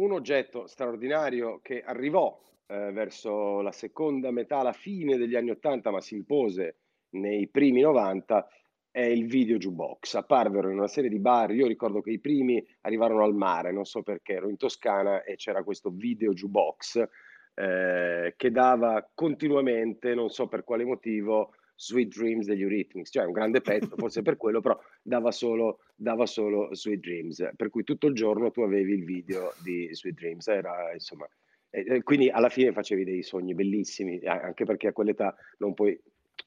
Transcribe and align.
un 0.00 0.12
oggetto 0.12 0.66
straordinario 0.66 1.60
che 1.62 1.82
arrivò 1.82 2.38
eh, 2.66 2.90
verso 2.92 3.60
la 3.60 3.72
seconda 3.72 4.30
metà, 4.30 4.62
la 4.62 4.72
fine 4.72 5.16
degli 5.16 5.36
anni 5.36 5.50
80, 5.50 5.90
ma 5.90 6.00
si 6.00 6.14
impose 6.14 6.76
nei 7.10 7.48
primi 7.48 7.80
90, 7.80 8.48
è 8.90 9.02
il 9.02 9.26
video 9.26 9.56
jukebox. 9.56 10.14
Apparvero 10.14 10.70
in 10.70 10.78
una 10.78 10.88
serie 10.88 11.10
di 11.10 11.18
bar, 11.18 11.52
io 11.52 11.66
ricordo 11.66 12.00
che 12.00 12.10
i 12.10 12.20
primi 12.20 12.64
arrivarono 12.82 13.24
al 13.24 13.34
mare, 13.34 13.72
non 13.72 13.84
so 13.84 14.02
perché, 14.02 14.34
ero 14.34 14.48
in 14.48 14.56
Toscana 14.56 15.22
e 15.22 15.36
c'era 15.36 15.62
questo 15.62 15.90
video 15.90 16.32
jukebox 16.32 17.08
eh, 17.54 18.34
che 18.36 18.50
dava 18.50 19.08
continuamente, 19.14 20.14
non 20.14 20.30
so 20.30 20.48
per 20.48 20.64
quale 20.64 20.84
motivo, 20.84 21.52
Sweet 21.80 22.14
Dreams 22.14 22.44
degli 22.44 22.60
Eurythmics, 22.60 23.10
cioè 23.10 23.24
un 23.24 23.32
grande 23.32 23.62
pezzo, 23.62 23.96
forse 23.96 24.20
per 24.20 24.36
quello, 24.36 24.60
però 24.60 24.78
dava 25.00 25.30
solo, 25.30 25.78
dava 25.96 26.26
solo 26.26 26.74
Sweet 26.74 27.00
Dreams, 27.00 27.50
per 27.56 27.70
cui 27.70 27.84
tutto 27.84 28.06
il 28.06 28.14
giorno 28.14 28.50
tu 28.50 28.60
avevi 28.60 28.92
il 28.92 29.04
video 29.04 29.54
di 29.62 29.88
Sweet 29.90 30.14
Dreams, 30.14 30.46
era 30.48 30.92
insomma, 30.92 31.26
eh, 31.70 32.02
quindi 32.02 32.28
alla 32.28 32.50
fine 32.50 32.72
facevi 32.72 33.02
dei 33.02 33.22
sogni 33.22 33.54
bellissimi, 33.54 34.20
anche 34.26 34.66
perché 34.66 34.88
a 34.88 34.92
quell'età 34.92 35.34
non 35.56 35.72
puoi 35.72 35.98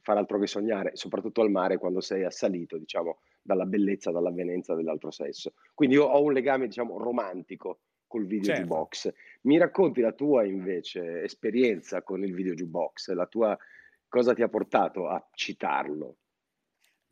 fare 0.03 0.19
altro 0.19 0.37
che 0.37 0.45
sognare, 0.45 0.91
soprattutto 0.93 1.41
al 1.41 1.49
mare 1.49 1.79
quando 1.79 1.99
sei 1.99 2.23
assalito, 2.23 2.77
diciamo, 2.77 3.21
dalla 3.41 3.65
bellezza, 3.65 4.11
dall'avvenenza 4.11 4.75
dell'altro 4.75 5.09
sesso. 5.09 5.53
Quindi 5.73 5.95
io 5.95 6.05
ho 6.05 6.21
un 6.21 6.31
legame, 6.31 6.67
diciamo, 6.67 6.99
romantico 6.99 7.79
col 8.05 8.27
video 8.27 8.53
certo. 8.53 8.61
jukebox. 8.61 9.13
Mi 9.41 9.57
racconti 9.57 9.99
la 10.01 10.11
tua 10.11 10.43
invece 10.43 11.23
esperienza 11.23 12.03
con 12.03 12.23
il 12.23 12.35
video 12.35 12.53
jukebox, 12.53 13.11
la 13.13 13.25
tua 13.25 13.57
cosa 14.13 14.35
ti 14.35 14.43
ha 14.43 14.47
portato 14.47 15.07
a 15.07 15.27
citarlo? 15.33 16.17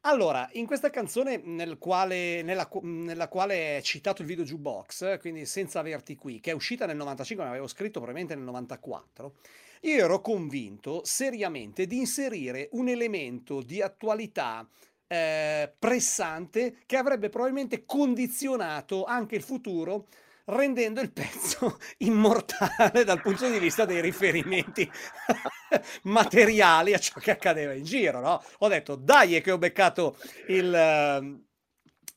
Allora, 0.01 0.47
in 0.53 0.67
questa 0.67 0.91
canzone 0.91 1.41
nel 1.43 1.79
quale, 1.79 2.43
nella, 2.43 2.69
nella, 2.83 3.27
quale 3.27 3.77
è 3.77 3.81
citato 3.81 4.21
il 4.21 4.27
video 4.27 4.43
jukebox, 4.43 5.17
quindi 5.19 5.47
senza 5.47 5.79
averti 5.79 6.15
qui, 6.15 6.39
che 6.39 6.51
è 6.51 6.53
uscita 6.53 6.85
nel 6.85 6.97
95, 6.97 7.43
ma 7.43 7.49
avevo 7.49 7.65
scritto 7.65 7.99
probabilmente 7.99 8.35
nel 8.35 8.43
94, 8.43 9.33
io 9.81 10.03
ero 10.03 10.21
convinto 10.21 11.01
seriamente 11.03 11.87
di 11.87 11.97
inserire 11.97 12.69
un 12.73 12.87
elemento 12.87 13.63
di 13.63 13.81
attualità 13.81 14.67
eh, 15.07 15.73
pressante 15.79 16.83
che 16.85 16.97
avrebbe 16.97 17.29
probabilmente 17.29 17.83
condizionato 17.83 19.05
anche 19.05 19.35
il 19.35 19.41
futuro 19.41 20.05
rendendo 20.45 21.01
il 21.01 21.11
pezzo 21.11 21.77
immortale 21.99 23.03
dal 23.03 23.21
punto 23.21 23.49
di 23.49 23.59
vista 23.59 23.85
dei 23.85 24.01
riferimenti 24.01 24.89
materiali 26.03 26.93
a 26.93 26.99
ciò 26.99 27.19
che 27.19 27.31
accadeva 27.31 27.73
in 27.73 27.83
giro, 27.83 28.19
no? 28.19 28.43
Ho 28.59 28.67
detto, 28.67 28.95
dai, 28.95 29.35
è 29.35 29.41
che 29.41 29.51
ho 29.51 29.57
beccato 29.57 30.17
il... 30.47 31.21
Uh, 31.23 31.49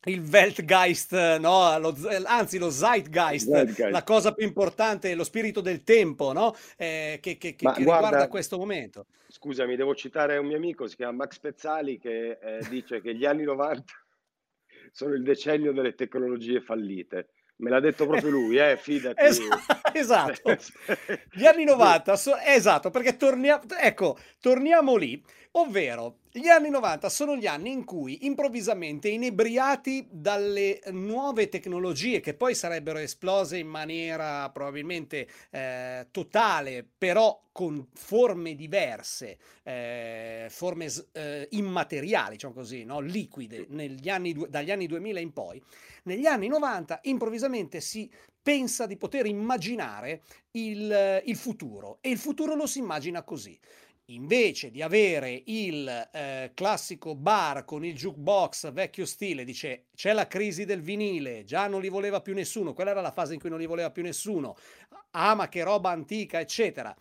il 0.06 0.20
Weltgeist, 0.20 1.39
no? 1.39 1.78
lo, 1.78 1.97
anzi 2.25 2.58
lo 2.58 2.70
Zeitgeist, 2.70 3.50
Zeitgeist, 3.50 3.91
la 3.91 4.02
cosa 4.02 4.34
più 4.34 4.47
importante, 4.47 5.14
lo 5.14 5.25
spirito 5.25 5.62
del 5.62 5.83
tempo, 5.83 6.33
no? 6.33 6.55
eh, 6.77 7.19
che, 7.22 7.39
che, 7.39 7.55
che, 7.55 7.72
che 7.72 7.83
guarda, 7.83 8.08
riguarda 8.08 8.28
questo 8.28 8.58
momento. 8.58 9.06
Scusami, 9.28 9.77
devo 9.77 9.95
citare 9.95 10.36
un 10.36 10.47
mio 10.47 10.56
amico, 10.56 10.86
si 10.86 10.97
chiama 10.97 11.25
Max 11.25 11.39
Pezzali, 11.39 11.98
che 11.98 12.39
eh, 12.41 12.67
dice 12.69 13.00
che 13.00 13.14
gli 13.14 13.25
anni 13.25 13.45
90 13.45 13.92
sono 14.92 15.14
il 15.14 15.22
decennio 15.22 15.72
delle 15.72 15.95
tecnologie 15.95 16.61
fallite. 16.61 17.30
Me 17.56 17.70
l'ha 17.70 17.80
detto 17.80 18.06
proprio 18.06 18.30
lui, 18.30 18.56
eh, 18.56 18.77
fidati. 18.77 19.20
esatto. 19.92 20.56
Gli 21.33 21.47
anni 21.47 21.64
90, 21.64 22.16
so, 22.16 22.36
esatto, 22.36 22.91
perché 22.91 23.16
torniamo, 23.16 23.62
ecco, 23.80 24.19
torniamo 24.41 24.96
lì, 24.96 25.22
ovvero 25.52 26.19
gli 26.36 26.48
anni 26.48 26.68
90 26.68 27.08
sono 27.10 27.36
gli 27.36 27.46
anni 27.46 27.70
in 27.70 27.84
cui 27.84 28.27
improvvisamente, 28.27 29.06
inebriati 29.08 30.08
dalle 30.10 30.80
nuove 30.90 31.48
tecnologie 31.48 32.18
che 32.18 32.34
poi 32.34 32.56
sarebbero 32.56 32.98
esplose 32.98 33.58
in 33.58 33.68
maniera 33.68 34.50
probabilmente 34.50 35.28
eh, 35.50 36.08
totale, 36.10 36.84
però 36.98 37.40
con 37.52 37.86
forme 37.94 38.56
diverse, 38.56 39.38
eh, 39.62 40.48
forme 40.50 40.88
eh, 41.12 41.46
immateriali, 41.52 42.33
diciamo 42.33 42.55
così, 42.55 42.83
no? 42.83 42.98
liquide, 42.98 43.68
anni, 44.06 44.34
dagli 44.48 44.72
anni 44.72 44.89
2000 44.89 45.20
in 45.20 45.33
poi, 45.33 45.62
negli 46.02 46.27
anni 46.27 46.48
90 46.48 46.98
improvvisamente 47.05 47.80
si 47.80 48.11
pensa 48.42 48.86
di 48.86 48.96
poter 48.96 49.27
immaginare 49.27 50.22
il, 50.51 51.22
il 51.27 51.36
futuro 51.36 51.98
e 52.01 52.11
il 52.11 52.18
futuro 52.18 52.56
lo 52.56 52.66
si 52.66 52.80
immagina 52.80 53.22
così 53.22 53.56
invece 54.06 54.70
di 54.70 54.82
avere 54.82 55.42
il 55.46 55.88
eh, 56.12 56.50
classico 56.54 57.14
bar 57.14 57.64
con 57.64 57.84
il 57.84 57.94
jukebox 57.94 58.72
vecchio 58.72 59.06
stile, 59.06 59.44
dice 59.44 59.86
c'è 59.94 60.12
la 60.12 60.26
crisi 60.26 60.64
del 60.64 60.82
vinile, 60.82 61.44
già 61.44 61.66
non 61.68 61.80
li 61.80 61.88
voleva 61.88 62.20
più 62.20 62.34
nessuno, 62.34 62.74
quella 62.74 62.90
era 62.90 63.00
la 63.00 63.12
fase 63.12 63.34
in 63.34 63.40
cui 63.40 63.48
non 63.48 63.58
li 63.58 63.66
voleva 63.66 63.90
più 63.90 64.02
nessuno, 64.02 64.56
ah 65.12 65.34
ma 65.34 65.48
che 65.48 65.62
roba 65.62 65.90
antica, 65.90 66.40
eccetera. 66.40 66.94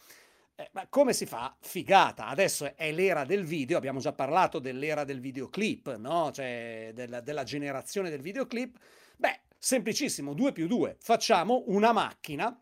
Eh, 0.56 0.70
ma 0.74 0.88
come 0.88 1.14
si 1.14 1.26
fa? 1.26 1.56
Figata. 1.60 2.28
Adesso 2.28 2.76
è 2.76 2.92
l'era 2.92 3.26
del 3.26 3.44
video, 3.44 3.78
abbiamo 3.78 4.00
già 4.00 4.14
parlato 4.14 4.60
dell'era 4.60 5.04
del 5.04 5.20
videoclip, 5.20 5.96
no? 5.96 6.32
Cioè 6.32 6.92
della, 6.94 7.22
della 7.22 7.44
generazione 7.44 8.12
del 8.12 8.22
videoclip. 8.22 8.78
Beh, 9.18 9.42
semplicissimo, 9.58 10.34
2 10.34 10.52
più 10.52 10.68
2. 10.68 10.98
Facciamo 11.00 11.64
una 11.68 11.92
macchina 11.92 12.56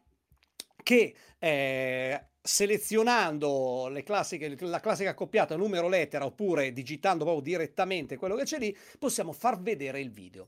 che 0.82 1.14
eh, 1.38 2.26
selezionando 2.42 3.88
le 3.90 4.04
classiche, 4.04 4.56
la 4.60 4.80
classica 4.80 5.12
accoppiata 5.12 5.56
numero 5.56 5.88
lettera 5.88 6.26
oppure 6.26 6.74
digitando 6.74 7.24
proprio 7.24 7.44
direttamente 7.44 8.18
quello 8.18 8.36
che 8.36 8.44
c'è 8.44 8.58
lì, 8.58 8.76
possiamo 8.98 9.32
far 9.32 9.60
vedere 9.62 10.00
il 10.00 10.12
video. 10.12 10.48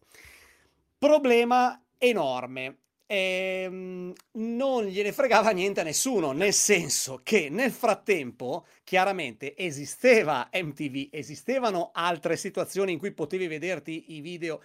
Problema 0.98 1.82
enorme. 1.98 2.78
Ehm, 3.06 4.14
non 4.34 4.86
gliene 4.86 5.12
fregava 5.12 5.52
niente 5.52 5.82
a 5.82 5.84
nessuno, 5.84 6.32
nel 6.32 6.54
senso 6.54 7.20
che 7.22 7.50
nel 7.50 7.72
frattempo 7.72 8.66
chiaramente 8.84 9.56
esisteva 9.56 10.50
MTV, 10.52 11.10
esistevano 11.12 11.92
altre 11.94 12.38
situazioni 12.38 12.94
in 12.94 12.98
cui 12.98 13.12
potevi 13.12 13.48
vederti 13.48 14.16
i 14.16 14.22
video 14.22 14.62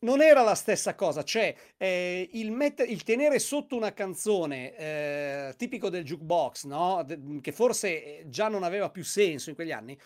non 0.00 0.22
era 0.22 0.42
la 0.42 0.54
stessa 0.54 0.94
cosa, 0.94 1.22
cioè 1.22 1.54
eh, 1.76 2.28
il, 2.32 2.52
met- 2.52 2.84
il, 2.86 3.02
tenere 3.02 3.38
sotto 3.38 3.76
una 3.76 3.92
canzone 3.92 4.76
eh, 4.76 5.54
tipico 5.56 5.90
del 5.90 6.04
jukebox, 6.04 6.64
no? 6.64 7.02
De- 7.04 7.18
che 7.40 7.52
forse 7.52 8.24
già 8.26 8.48
non 8.48 8.62
aveva 8.62 8.90
più 8.90 9.04
senso 9.04 9.50
in 9.50 9.56
quegli 9.56 9.72
anni, 9.72 9.98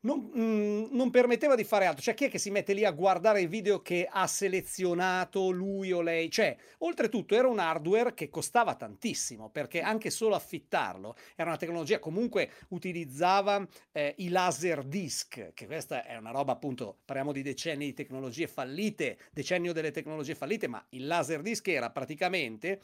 non, 0.00 0.18
mh, 0.32 0.88
non, 0.92 1.10
permetteva 1.10 1.54
di 1.54 1.64
fare 1.64 1.86
altro. 1.86 2.02
Cioè, 2.02 2.14
chi 2.14 2.26
è 2.26 2.30
che 2.30 2.38
si 2.38 2.50
mette 2.50 2.72
lì 2.72 2.84
a 2.84 2.90
guardare 2.90 3.40
il 3.40 3.48
video 3.48 3.82
che 3.82 4.06
ha 4.10 4.26
selezionato 4.26 5.50
lui 5.50 5.92
o 5.92 6.00
lei? 6.00 6.30
Cioè, 6.30 6.56
oltretutto 6.78 7.34
era 7.34 7.48
un 7.48 7.58
hardware 7.58 8.14
che 8.14 8.28
costava 8.28 8.74
tantissimo, 8.74 9.50
perché 9.50 9.80
anche 9.80 10.10
solo 10.10 10.34
affittarlo 10.34 11.16
era 11.34 11.48
una 11.48 11.58
tecnologia, 11.58 11.98
comunque 11.98 12.50
utilizzava 12.68 13.66
eh, 13.92 14.14
i 14.18 14.28
laser 14.28 14.84
disc, 14.84 15.52
che 15.54 15.66
questa 15.66 16.04
è 16.04 16.16
una 16.16 16.30
roba 16.30 16.52
appunto, 16.52 16.98
parliamo 17.04 17.32
di 17.32 17.42
decenni 17.42 17.86
di 17.86 17.94
tecnologie 17.94 18.46
fallite, 18.46 19.18
decennio 19.32 19.72
delle 19.72 19.90
tecnologie 19.90 20.34
fallite, 20.34 20.68
ma 20.68 20.84
il 20.90 21.06
laser 21.06 21.42
disc 21.42 21.66
era 21.68 21.90
praticamente 21.90 22.80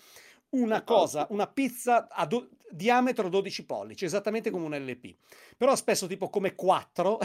una 0.54 0.82
cosa, 0.82 1.26
una 1.30 1.46
pizza 1.46 2.08
a 2.08 2.26
do- 2.26 2.48
diametro 2.70 3.28
12 3.28 3.64
pollici, 3.64 4.04
esattamente 4.04 4.50
come 4.50 4.64
un 4.64 4.76
LP. 4.76 5.14
Però 5.56 5.74
spesso 5.76 6.06
tipo 6.06 6.28
come 6.28 6.54
4 6.54 7.18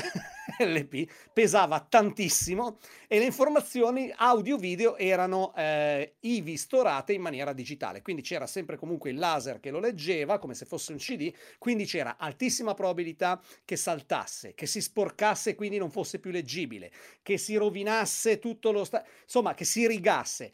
LP, 0.60 1.10
pesava 1.34 1.80
tantissimo 1.80 2.78
e 3.08 3.18
le 3.18 3.26
informazioni 3.26 4.14
audio-video 4.16 4.96
erano 4.98 5.54
eh, 5.56 6.16
ivi 6.22 6.58
storate 6.58 7.14
in 7.14 7.22
maniera 7.22 7.54
digitale. 7.54 8.02
Quindi 8.02 8.22
c'era 8.22 8.46
sempre 8.46 8.78
comunque 8.78 9.10
il 9.10 9.18
laser 9.18 9.60
che 9.60 9.72
lo 9.72 9.80
leggeva 9.80 10.38
come 10.38 10.54
se 10.54 10.66
fosse 10.66 10.92
un 10.92 10.98
CD, 10.98 11.34
quindi 11.58 11.86
c'era 11.86 12.18
altissima 12.18 12.74
probabilità 12.74 13.42
che 13.66 13.76
saltasse, 13.76 14.54
che 14.54 14.68
si 14.68 14.82
sporcasse 14.82 15.52
e 15.52 15.56
quindi 15.56 15.78
non 15.78 15.90
fosse 15.90 16.20
più 16.20 16.32
leggibile, 16.32 16.92
che 17.24 17.38
si 17.38 17.56
rovinasse 17.56 18.40
tutto 18.40 18.72
lo... 18.72 18.84
Sta- 18.84 19.04
insomma, 19.24 19.54
che 19.54 19.66
si 19.66 19.88
rigasse 19.88 20.52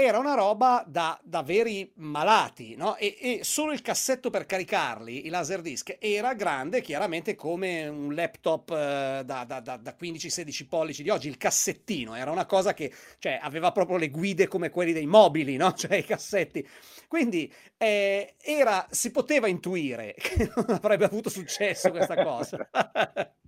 era 0.00 0.20
una 0.20 0.34
roba 0.34 0.84
da, 0.86 1.18
da 1.24 1.42
veri 1.42 1.90
malati, 1.96 2.76
no? 2.76 2.96
E, 2.98 3.16
e, 3.20 3.40
solo 3.42 3.72
il 3.72 3.82
cassetto 3.82 4.30
per 4.30 4.46
caricarli, 4.46 5.26
i 5.26 5.28
laser 5.28 5.60
disc, 5.60 5.96
era 5.98 6.34
grande 6.34 6.80
chiaramente 6.80 7.34
come 7.34 7.88
un 7.88 8.14
laptop 8.14 8.70
eh, 8.70 9.22
da, 9.24 9.42
da, 9.44 9.58
da 9.58 9.96
15-16 10.00 10.68
pollici 10.68 11.02
di 11.02 11.10
oggi. 11.10 11.26
Il 11.26 11.36
cassettino 11.36 12.14
era 12.14 12.30
una 12.30 12.46
cosa 12.46 12.74
che 12.74 12.92
cioè, 13.18 13.40
aveva 13.42 13.72
proprio 13.72 13.96
le 13.96 14.10
guide 14.10 14.46
come 14.46 14.70
quelli 14.70 14.92
dei 14.92 15.06
mobili, 15.06 15.56
no? 15.56 15.72
Cioè 15.78 15.96
i 15.96 16.04
cassetti. 16.04 16.64
Quindi 17.08 17.52
eh, 17.76 18.36
era, 18.40 18.86
si 18.90 19.10
poteva 19.10 19.48
intuire 19.48 20.14
che 20.22 20.48
non 20.54 20.66
avrebbe 20.68 21.06
avuto 21.06 21.28
successo 21.28 21.90
questa 21.90 22.22
cosa. 22.22 22.70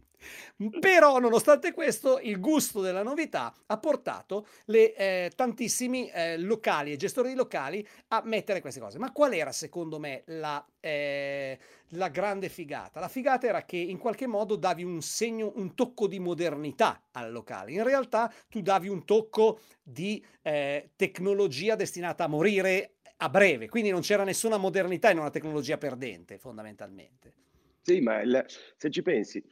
Però, 0.78 1.18
nonostante 1.18 1.72
questo, 1.72 2.18
il 2.18 2.38
gusto 2.38 2.82
della 2.82 3.02
novità 3.02 3.54
ha 3.66 3.78
portato 3.78 4.46
le, 4.66 4.94
eh, 4.94 5.32
tantissimi 5.34 6.10
eh, 6.10 6.36
locali 6.36 6.92
e 6.92 6.96
gestori 6.96 7.34
locali 7.34 7.86
a 8.08 8.20
mettere 8.24 8.60
queste 8.60 8.80
cose. 8.80 8.98
Ma 8.98 9.10
qual 9.10 9.32
era, 9.32 9.52
secondo 9.52 9.98
me, 9.98 10.22
la, 10.26 10.62
eh, 10.78 11.58
la 11.90 12.08
grande 12.08 12.50
figata? 12.50 13.00
La 13.00 13.08
figata 13.08 13.46
era 13.46 13.64
che 13.64 13.78
in 13.78 13.96
qualche 13.96 14.26
modo 14.26 14.56
davi 14.56 14.84
un 14.84 15.00
segno, 15.00 15.52
un 15.56 15.74
tocco 15.74 16.06
di 16.06 16.18
modernità 16.18 17.04
al 17.12 17.32
locale. 17.32 17.72
In 17.72 17.82
realtà 17.82 18.30
tu 18.48 18.60
davi 18.60 18.88
un 18.88 19.06
tocco 19.06 19.60
di 19.82 20.22
eh, 20.42 20.90
tecnologia 20.94 21.74
destinata 21.74 22.24
a 22.24 22.28
morire 22.28 22.96
a 23.22 23.28
breve, 23.28 23.68
quindi 23.68 23.90
non 23.90 24.00
c'era 24.00 24.24
nessuna 24.24 24.56
modernità 24.56 25.10
in 25.10 25.18
una 25.18 25.30
tecnologia 25.30 25.76
perdente, 25.76 26.38
fondamentalmente. 26.38 27.34
Sì, 27.82 28.00
ma 28.00 28.20
il 28.20 28.44
se 28.76 28.90
ci 28.90 29.02
pensi, 29.02 29.42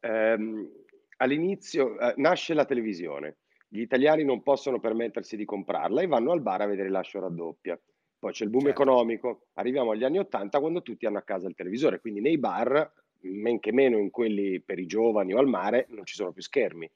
ehm, 0.00 0.68
all'inizio, 1.18 1.98
ehm, 1.98 2.14
nasce 2.16 2.54
la 2.54 2.64
televisione, 2.64 3.38
gli 3.68 3.80
italiani 3.80 4.24
non 4.24 4.42
possono 4.42 4.80
permettersi 4.80 5.36
di 5.36 5.44
comprarla 5.44 6.02
e 6.02 6.06
vanno 6.06 6.32
al 6.32 6.40
bar 6.42 6.62
a 6.62 6.66
vedere 6.66 6.88
Lascio 6.90 7.20
raddoppia. 7.20 7.80
Poi 8.18 8.32
c'è 8.32 8.44
il 8.44 8.50
boom 8.50 8.66
Certo. 8.66 8.68
economico, 8.68 9.48
arriviamo 9.54 9.92
agli 9.92 10.04
anni 10.04 10.18
'80 10.18 10.58
quando 10.60 10.82
tutti 10.82 11.06
hanno 11.06 11.18
a 11.18 11.22
casa 11.22 11.46
il 11.48 11.54
televisore, 11.54 12.00
quindi 12.00 12.20
nei 12.20 12.38
bar, 12.38 12.92
men 13.20 13.58
che 13.60 13.72
meno 13.72 13.98
in 13.98 14.10
quelli 14.10 14.60
per 14.62 14.78
i 14.78 14.86
giovani 14.86 15.34
o 15.34 15.38
al 15.38 15.46
mare, 15.46 15.86
non 15.90 16.04
ci 16.04 16.14
sono 16.14 16.32
più 16.32 16.42
schermi. 16.42 16.90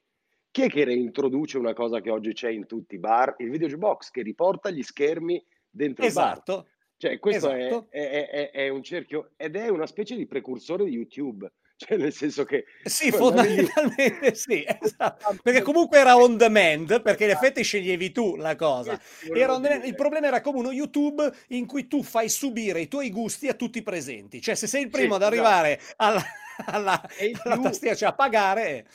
Chi 0.51 0.61
è 0.63 0.67
che 0.69 0.83
reintroduce 0.83 1.57
una 1.57 1.73
cosa 1.73 1.99
che 2.01 2.09
oggi 2.11 2.33
c'è 2.33 2.49
in 2.49 2.65
tutti 2.67 2.95
i 2.95 2.99
bar? 2.99 3.35
Il 3.37 3.49
video 3.49 3.67
jukebox 3.67 4.09
che 4.11 4.21
riporta 4.21 4.69
gli 4.69 4.83
schermi 4.83 5.43
dentro 5.69 6.05
il 6.05 6.11
bar. 6.11 6.39
Esatto, 6.39 6.69
Cioè 6.97 7.19
questo 7.19 7.49
esatto. 7.49 7.89
è 7.89 7.89
è 7.89 8.29
è 8.29 8.51
è 8.51 8.69
un 8.69 8.83
cerchio 8.83 9.31
ed 9.35 9.55
è 9.55 9.67
una 9.69 9.87
specie 9.87 10.15
di 10.15 10.25
precursore 10.27 10.85
di 10.85 10.91
YouTube, 10.91 11.51
cioè 11.77 11.97
nel 11.97 12.13
senso 12.13 12.43
che 12.45 12.65
Sì, 12.83 13.05
lì 13.05 13.11
fondamentalmente 13.11 14.35
sì, 14.35 14.63
esa 14.67 15.15
perché 15.41 15.61
comunque 15.61 15.99
era 15.99 16.17
on 16.17 16.37
demand, 16.37 17.01
perché 17.01 17.23
in 17.25 17.29
effetti 17.31 17.63
sceglievi 17.63 18.11
tu 18.11 18.35
la 18.35 18.55
cosa. 18.55 18.99
Demand 19.31 19.85
il 19.85 19.95
problema 19.95 20.27
era 20.27 20.41
come 20.41 20.59
uno 20.59 20.71
YouTube 20.71 21.31
in 21.49 21.65
cui 21.65 21.87
tu 21.87 22.03
fai 22.03 22.29
subire 22.29 22.81
i 22.81 22.87
tuoi 22.87 23.09
gusti 23.09 23.47
a 23.47 23.53
tutti 23.53 23.77
i 23.79 23.83
presenti. 23.83 24.41
Cioè 24.41 24.55
se 24.55 24.67
sei 24.67 24.81
il 24.83 24.89
Sì, 24.89 24.91
primo 24.91 25.15
ad 25.15 25.21
esatto. 25.21 25.35
arrivare 25.35 25.79
alla 25.97 26.21
alla 26.65 27.01
alla 27.43 27.55
più 27.55 27.61
tastiera, 27.63 27.95
cioè 27.95 28.09
a 28.09 28.13
pagare 28.13 28.85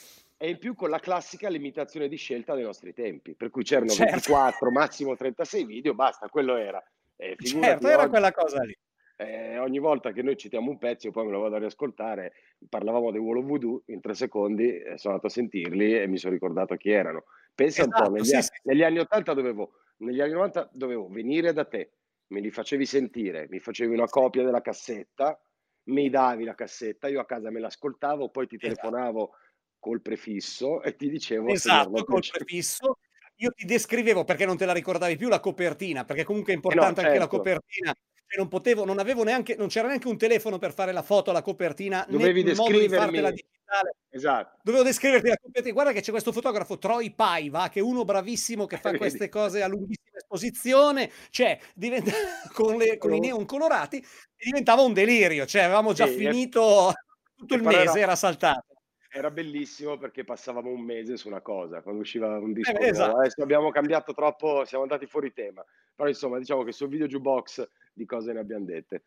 e 0.40 0.50
in 0.50 0.58
più 0.58 0.74
con 0.74 0.88
la 0.90 1.00
classica 1.00 1.48
limitazione 1.48 2.06
di 2.08 2.16
scelta 2.16 2.54
dei 2.54 2.62
nostri 2.62 2.94
tempi, 2.94 3.34
per 3.34 3.50
cui 3.50 3.64
c'erano 3.64 3.94
Certo. 3.94 4.04
24, 4.04 4.70
massimo 4.70 5.16
36 5.16 5.64
video, 5.64 5.94
basta, 5.94 6.28
quello 6.28 6.56
era. 6.56 6.82
E 7.16 7.34
figurati 7.36 7.66
Certo, 7.66 7.88
era 7.88 8.02
oggi 8.02 8.10
quella 8.10 8.32
cosa 8.32 8.62
lì. 8.62 8.76
Ehm, 9.18 9.60
ogni 9.62 9.78
volta 9.80 10.12
che 10.12 10.22
noi 10.22 10.36
citiamo 10.36 10.70
un 10.70 10.78
pezzo, 10.78 11.06
io 11.08 11.12
poi 11.12 11.26
me 11.26 11.32
lo 11.32 11.40
vado 11.40 11.56
a 11.56 11.58
riascoltare, 11.58 12.32
parlavamo 12.68 13.10
dei 13.10 13.20
Wall 13.20 13.38
of 13.38 13.44
Voodoo, 13.46 13.82
in 13.86 14.00
3 14.00 14.14
secondi, 14.14 14.68
ehm, 14.78 14.94
sono 14.96 15.14
andato 15.14 15.26
a 15.26 15.30
sentirli 15.30 15.94
e 16.00 16.06
mi 16.08 16.18
son 16.18 16.30
ricordato 16.32 16.76
chi 16.76 16.90
erano. 16.90 17.24
Pensa 17.54 17.84
un 17.84 17.92
po', 17.94 18.08
Esatto, 18.08 18.10
negli 18.10 18.32
sì, 18.32 18.40
a 18.40 18.42
sì, 18.42 18.58
negli 18.62 18.82
anni 18.84 18.98
'80 19.00 19.34
dovevo 19.34 19.72
negli 19.98 20.20
anni 20.20 20.32
'90 20.32 20.68
dovevo 20.72 21.08
venire 21.08 21.52
da 21.52 21.64
te, 21.66 21.92
me 22.28 22.40
li 22.40 22.50
facevi 22.50 22.86
sentire, 22.86 23.46
mi 23.50 23.58
facevi 23.60 23.92
una 23.94 24.06
copia 24.08 24.44
della 24.44 24.60
cassetta, 24.62 25.40
mi 25.88 26.08
davi 26.10 26.44
la 26.44 26.54
cassetta, 26.54 27.08
io 27.08 27.20
a 27.20 27.26
casa 27.26 27.50
me 27.50 27.60
l'ascoltavo, 27.60 28.30
poi 28.30 28.46
ti 28.46 28.58
Esa 28.62 28.88
telefonavo 28.88 29.32
col 29.80 30.02
prefisso 30.02 30.82
e 30.82 30.96
ti 30.96 31.08
dicevo 31.10 31.54
Esatto, 31.54 32.04
col 32.04 32.24
prefisso. 32.26 32.98
Io 33.36 33.50
ti 33.52 33.64
descrivevo, 33.64 34.24
perché 34.24 34.44
non 34.44 34.56
te 34.56 34.64
la 34.66 34.72
ricordavi 34.72 35.16
più, 35.16 35.28
la 35.28 35.40
copertina, 35.40 36.04
perché 36.04 36.24
comunque 36.24 36.52
è 36.52 36.56
Eh 36.70 36.74
no, 36.74 36.86
importante 36.86 37.00
anche 37.00 37.18
la 37.18 37.26
certo. 37.28 37.28
copertina. 37.28 37.94
Cioè 38.30 38.38
non 38.38 38.48
potevo 38.48 38.84
non 38.84 38.98
avevo 38.98 39.24
neanche 39.24 39.56
non 39.56 39.68
c'era 39.68 39.88
neanche 39.88 40.06
un 40.06 40.18
telefono 40.18 40.58
per 40.58 40.74
fare 40.74 40.92
la 40.92 41.02
foto 41.02 41.30
alla 41.30 41.40
copertina, 41.40 42.04
Dovevi 42.06 42.42
di 42.42 42.50
descrivermi 42.50 43.22
digitale. 43.22 43.94
esatto. 44.10 44.58
Dovevo 44.62 44.84
descriverti 44.84 45.28
la 45.28 45.38
coperti 45.40 45.72
guarda 45.72 45.92
che 45.92 46.02
c'è 46.02 46.10
questo 46.10 46.30
fotografo 46.30 46.76
Troy 46.76 47.14
Paiva, 47.14 47.70
che 47.70 47.78
è 47.78 47.82
uno 47.82 48.04
bravissimo 48.04 48.66
che 48.66 48.76
fa 48.92 48.94
queste 48.98 49.30
cose 49.30 49.62
a 49.62 49.66
lunghissima 49.66 50.18
esposizione, 50.18 51.10
cioè 51.30 51.58
diventa 51.74 52.10
con 52.52 52.76
le 52.76 52.98
con 52.98 53.14
i 53.14 53.18
neon 53.18 53.46
colorati 53.46 54.04
diventava 54.36 54.82
un 54.82 54.92
delirio, 54.92 55.46
cioè 55.46 55.62
avevamo 55.62 55.94
già 55.94 56.06
Sì, 56.06 56.16
finito 56.16 56.92
tutto 57.34 57.54
il 57.54 57.62
mese, 57.62 57.98
era 57.98 58.14
saltato. 58.14 58.77
Era 59.08 59.30
bellissimo 59.30 59.96
perché 59.96 60.24
passavamo 60.24 60.70
un 60.70 60.82
mese 60.82 61.16
su 61.16 61.28
una 61.28 61.40
cosa, 61.40 61.82
quando 61.82 62.02
usciva 62.02 62.38
un 62.38 62.50
Eh 62.50 62.52
disco 62.52 62.72
nuovo. 62.72 62.86
esatto. 62.86 63.16
Adesso 63.18 63.42
abbiamo 63.42 63.70
cambiato 63.70 64.12
troppo 64.12 64.64
siamo 64.64 64.84
andati 64.84 65.06
fuori 65.06 65.32
tema, 65.32 65.64
però 65.94 66.08
insomma 66.08 66.38
diciamo 66.38 66.62
che 66.62 66.72
sul 66.72 66.88
video 66.88 67.06
jukebox 67.06 67.68
di 67.92 68.04
cose 68.04 68.32
ne 68.32 68.40
abbiam 68.40 68.64
dette. 68.64 68.96